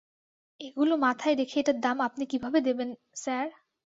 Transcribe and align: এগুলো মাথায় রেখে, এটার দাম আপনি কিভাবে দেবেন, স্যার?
এগুলো 0.59 0.93
মাথায় 1.05 1.35
রেখে, 1.35 1.57
এটার 1.59 1.77
দাম 1.81 1.97
আপনি 2.07 2.23
কিভাবে 2.31 2.59
দেবেন, 2.67 2.89
স্যার? 3.15 3.47